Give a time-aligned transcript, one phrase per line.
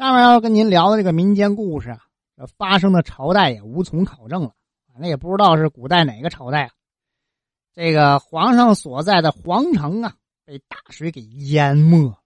[0.00, 2.00] 下面要跟您聊的这个民间故事啊，
[2.56, 4.54] 发生的朝代也无从考证了，
[4.98, 6.70] 那也不知道是古代哪个朝代啊。
[7.74, 10.16] 这个皇上所在的皇城啊，
[10.46, 12.16] 被大水给淹没。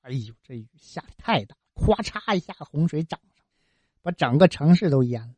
[0.00, 3.44] 哎呦，这雨下的太大，咵嚓一下，洪水涨上，
[4.02, 5.34] 把整个城市都淹了。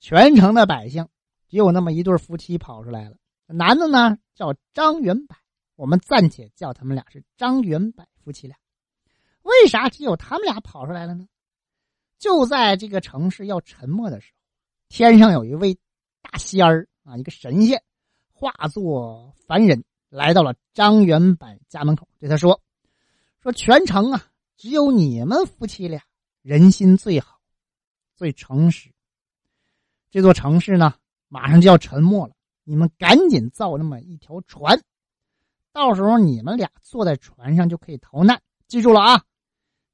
[0.00, 1.06] 全城的百姓
[1.48, 3.14] 只有那么一对夫妻跑出来了。
[3.46, 5.36] 男的呢叫张元柏，
[5.76, 8.56] 我们暂且叫他们俩是张元柏夫妻俩。
[9.42, 11.26] 为啥只有他们俩跑出来了呢？
[12.18, 14.38] 就在这个城市要沉没的时候，
[14.88, 15.76] 天上有一位
[16.20, 17.82] 大仙儿啊，一个神仙，
[18.32, 22.62] 化作凡人来到了张元柏家门口，对他说
[23.42, 24.24] ：“说全城啊，
[24.56, 26.00] 只有你们夫妻俩
[26.42, 27.40] 人心最好，
[28.14, 28.92] 最诚实。
[30.10, 30.94] 这座城市呢，
[31.26, 34.80] 马上就要沉没了，你们赶紧造那么一条船，
[35.72, 38.40] 到时候你们俩坐在船上就可以逃难。
[38.68, 39.24] 记住了啊！”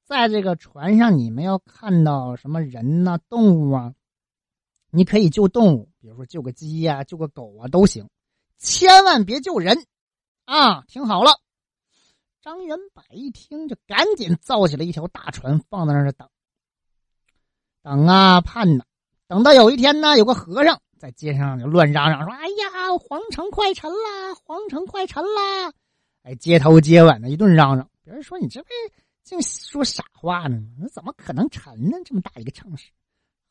[0.08, 3.92] 在这个船上，你们要看到什么人呐、动物啊，
[4.90, 8.09] 你可以救动物，比如说救个鸡呀、救个狗啊都行，
[8.56, 9.84] 千万别救人
[10.46, 10.82] 啊！
[10.88, 11.32] 听好了，
[12.40, 16.26] 张元柏一听就赶紧造起了一条大船，放在那儿等，
[17.82, 18.84] 等啊盼呐，
[19.26, 24.34] 等到有一天呢，有个和尚在街上就乱嚷嚷说：“哎呀，皇城快沉啦！
[24.43, 25.70] 皇城快沉啦！”
[26.24, 28.68] 哎，街头街尾的一顿嚷嚷，别人说你这不。
[29.29, 30.59] 净说傻话呢？
[30.79, 31.98] 那怎么可能沉呢？
[32.02, 32.90] 这么大一个城市，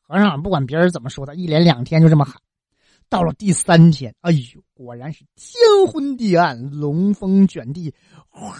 [0.00, 2.42] 和尚不管别人怎么说，他一连两天就这么喊。
[3.08, 5.54] 到了第三天，哎呦，果然是天
[5.86, 7.94] 昏地暗，龙风卷地，
[8.28, 8.56] 哗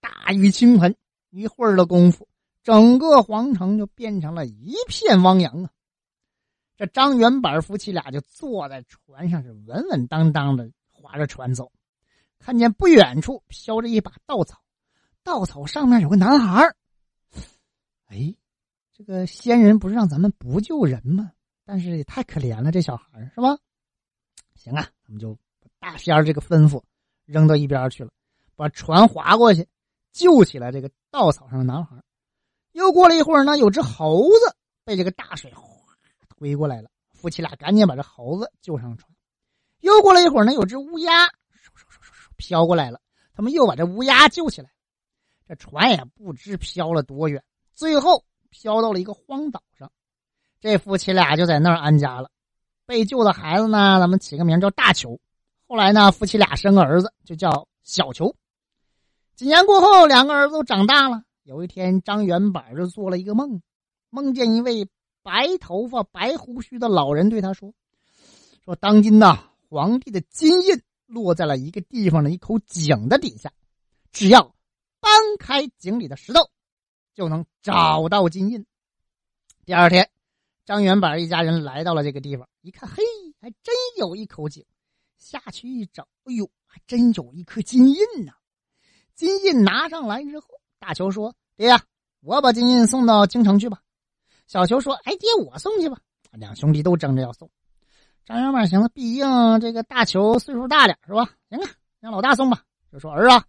[0.00, 0.96] 大雨倾盆。
[1.30, 2.26] 一会儿的功夫，
[2.64, 5.70] 整个皇城就变成了一片汪洋啊！
[6.76, 11.70] 这张元板夫妻俩就坐在船上，是稳稳当当的划着船走。
[12.40, 14.59] 看见不远处飘着一把稻草。
[15.22, 16.74] 稻草上面有个男孩
[18.06, 18.34] 哎，
[18.92, 21.30] 这个仙人不是让咱们不救人吗？
[21.64, 23.56] 但是也太可怜了，这小孩是吧？
[24.56, 26.82] 行啊，咱们就把大仙儿这个吩咐
[27.24, 28.10] 扔到一边去了，
[28.56, 29.68] 把船划过去，
[30.12, 32.02] 救起来这个稻草上的男孩
[32.72, 35.62] 又过了一会儿呢，有只猴子被这个大水哗
[36.28, 39.08] 推过来了，夫妻俩赶紧把这猴子救上船。
[39.78, 41.12] 又过了一会儿呢，有只乌鸦
[42.36, 43.00] 飘过来了，
[43.32, 44.70] 他们又把这乌鸦救起来。
[45.50, 49.90] 这船也不知飘了多远，最后飘到了一个荒岛上。
[50.60, 52.30] 这夫妻俩就在那儿安家了。
[52.86, 55.18] 被救的孩子呢，咱们起个名叫大球。
[55.66, 58.32] 后来呢，夫妻俩生个儿子，就叫小球。
[59.34, 61.24] 几年过后，两个儿子都长大了。
[61.42, 63.60] 有一天，张元板就做了一个梦，
[64.08, 64.88] 梦见一位
[65.24, 67.74] 白头发、白胡须的老人对他说
[68.64, 73.50] ：“说当今呐，皇帝的金印落在了一个地方的一口井的底下，
[74.12, 74.54] 只要。”
[75.00, 76.48] 搬开井里的石头，
[77.14, 78.64] 就能找到金印。
[79.64, 80.08] 第二天，
[80.64, 83.02] 张元板一家人来到了这个地方，一看，嘿，
[83.40, 84.64] 还真有一口井。
[85.18, 88.32] 下去一找，哎呦，还真有一颗金印呢！
[89.14, 90.46] 金印拿上来之后，
[90.78, 91.82] 大球说：“爹呀，
[92.20, 93.82] 我把金印送到京城去吧。”
[94.48, 95.98] 小球说：“哎，爹，我送去吧。”
[96.32, 97.50] 两兄弟都争着要送。
[98.24, 101.30] 张元板行了，毕竟这个大球岁数大点，是吧？
[101.50, 102.64] 行啊，让老大送吧。
[102.90, 103.44] 就说儿啊。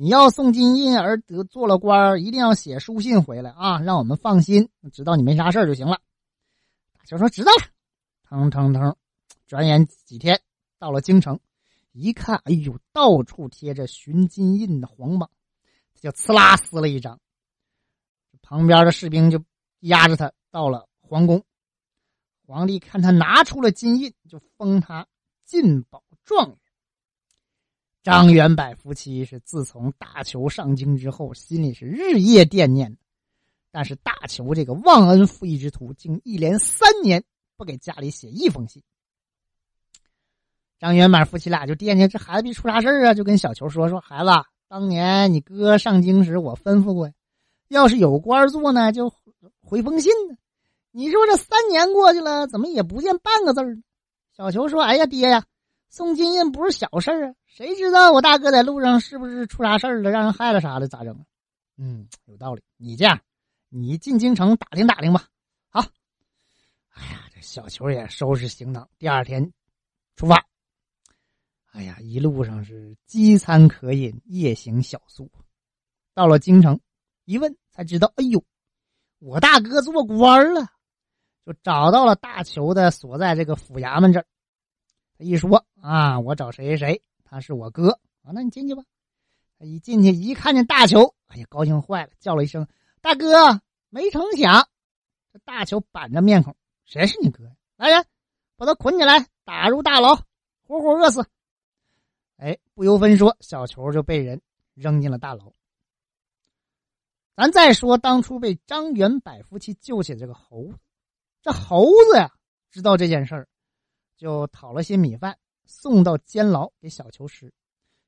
[0.00, 6.00] 你要送金印而得做了官一定要写书信回来啊，让我们放心，知道你没啥事就行了。
[6.96, 7.64] 大球说知道了，
[8.22, 8.94] 腾腾腾，
[9.48, 10.40] 转眼几天
[10.78, 11.40] 到了京城，
[11.90, 15.28] 一看，哎呦，到处贴着寻金印的黄榜，
[15.96, 17.18] 就呲啦撕了一张。
[18.40, 19.42] 旁边的士兵就
[19.80, 21.42] 押着他到了皇宫，
[22.46, 25.08] 皇帝看他拿出了金印，就封他
[25.44, 26.58] 进宝状元。
[28.08, 32.96] 张元柏夫妻是自从大球上京之后，心里是日夜惦念
[33.70, 37.22] 但是大球这个忘恩负义之徒，竟一连三年
[37.58, 38.82] 不给家里写一封信。
[40.78, 44.30] 张元柏夫妻俩就惦记这孩子别出啥事啊，就跟小球说：“说孩子，
[44.68, 47.12] 当年你哥上京时，我吩咐过，
[47.68, 49.12] 要是有官做呢，就
[49.60, 50.10] 回封信。
[50.92, 53.76] 你说这三年过去了，怎么也不见半个字儿？”
[54.34, 55.44] 小球说：“哎呀，爹呀。”
[55.88, 57.34] 送金印不是小事啊！
[57.46, 61.24] 谁知道我大哥在路上是不是出啥事了，让人害了啥的，咋整？
[61.76, 62.62] 嗯，有道理。
[62.76, 63.20] 你这样，
[63.68, 65.24] 你进京城打听打听吧。
[65.70, 65.80] 好。
[66.90, 69.52] 哎呀，这小球也收拾行囊，第二天
[70.14, 70.44] 出发。
[71.72, 75.30] 哎呀，一路上是饥餐渴饮，夜行小宿。
[76.12, 76.80] 到了京城，
[77.24, 78.44] 一问才知道，哎呦，
[79.20, 80.68] 我大哥做官了，
[81.46, 84.26] 就找到了大球的所在这个府衙门这儿。
[85.18, 87.90] 他一说啊，我找谁谁谁，他是我哥
[88.22, 88.84] 啊，那你进去吧。
[89.58, 92.64] 他一进去一看见大球，哎呀，高兴坏了，叫了一声
[93.02, 94.68] ：“大哥，没成想，
[95.32, 96.54] 这大球板着面孔
[96.86, 97.50] ：“谁是你哥？
[97.76, 98.06] 来人，
[98.56, 100.14] 把他捆起来，打入大牢，
[100.62, 101.26] 活活饿死！”
[102.38, 104.40] 哎，不由分说，小球就被人
[104.74, 105.52] 扔进了大牢。
[107.34, 110.78] 咱再说当初被张元柏夫妻救起这个猴子，
[111.42, 112.32] 这猴子呀，
[112.70, 113.48] 知道这件事儿，
[114.18, 117.50] 就讨了些米饭送到监牢给小球吃。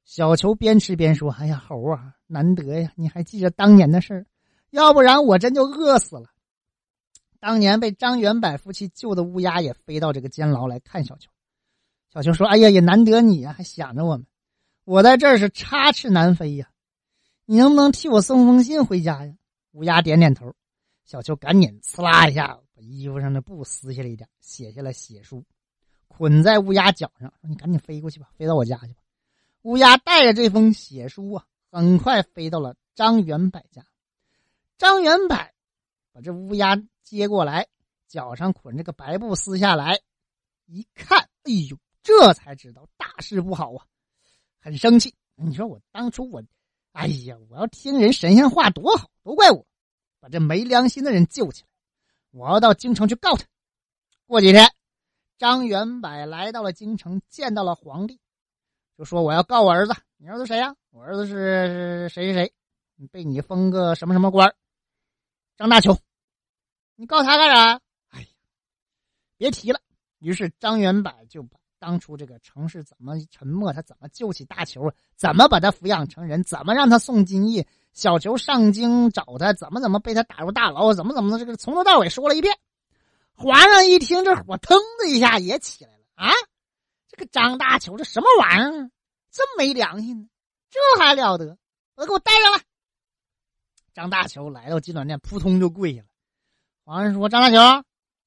[0.04, 4.26] 小球边吃边说：“哎呀，猴啊，难得呀，你还记着当年的事儿，
[4.70, 6.28] 要不然我真就饿死了。”
[7.38, 11.30] 当年被张元柏夫妻救的乌鸦也飞到这个监牢来看小球。
[12.12, 14.26] 小球说：“哎呀，也难得你呀，还想着我们，
[14.84, 16.68] 我在这儿是插翅难飞呀。”
[17.46, 19.34] 你能不能替我送封信回家呀？
[19.72, 20.52] 乌鸦点点头，
[21.04, 25.44] 小球赶紧呲啦一下把衣服上的布撕下来一点，写下了血书，
[26.20, 29.00] 捆在乌鸦脚上，说：“你赶紧飞过去吧，飞到我家去吧。”
[29.64, 33.86] 乌鸦带着这封血书啊，很快飞到了张元柏家。
[34.76, 35.36] 张元柏
[36.12, 37.66] 把这乌鸦接过来，
[38.06, 39.98] 脚上捆这个白布撕下来，
[40.66, 43.86] 一看，哎呦，这才知道大事不好啊，
[44.60, 45.14] 很生气。
[45.36, 46.44] 你说我当初我。
[46.92, 49.66] 哎呀，我要听人神仙话多好，都怪我
[50.20, 51.68] 把这没良心的人救起来。
[52.30, 53.46] 我要到京城去告他。
[54.26, 54.70] 过几天，
[55.40, 58.20] 张元柏来到了京城，见到了皇帝，
[58.98, 59.94] 就说：“我要告我儿子。
[60.18, 60.76] 你儿子谁呀？
[60.90, 62.52] 我儿子是谁谁谁，
[63.10, 64.54] 被你封个什么什么官
[65.56, 65.96] 张大球，
[66.94, 67.80] 你告他干啥？
[68.10, 68.26] 哎呀，
[69.38, 69.80] 别提了。”
[70.20, 71.58] 于是张元柏就把。
[71.78, 73.72] 当初这个城市怎么沉没？
[73.72, 74.92] 他怎么救起大球？
[75.16, 76.44] 怎么把他抚养成人？
[76.44, 77.66] 怎么让他送金翼？
[77.94, 80.92] 小球上京找他，怎么怎么被他打入大牢？
[80.92, 81.38] 怎么怎么的？
[81.38, 82.54] 这个从头到尾说了一遍。
[83.42, 86.30] 皇上一听，这火腾的一下也起来了啊！
[87.08, 88.90] 这个张大球这什么玩意儿？
[89.32, 90.28] 这么没良心呢？
[90.68, 91.56] 这还了得？
[91.94, 92.60] 把他给我带上来！
[93.94, 96.08] 张大球来到金銮殿，扑通就跪下了。
[96.84, 97.56] 皇上说：“张大球，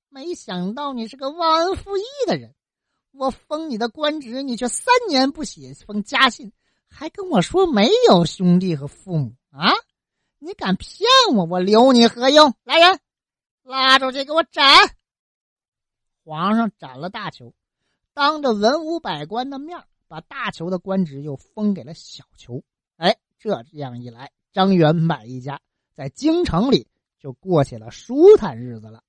[0.09, 2.55] 没想到你是个忘恩负义的人。”
[3.13, 6.51] 我封你的官职，你却三年不写封家信，
[6.89, 9.73] 还跟我说没有兄弟和父母啊！
[10.39, 12.55] 你敢骗我，我留你何用？
[12.63, 12.99] 来人，
[13.61, 14.65] 拉出去给我斩！
[16.23, 17.53] 皇上斩了大球，
[18.13, 22.63] 当着文武百官的面，把大球的官职又封给了小球。
[22.95, 25.59] 哎，这样一来，张元满一家
[25.93, 26.87] 在京城里
[27.19, 29.03] 就过起了舒坦日子了。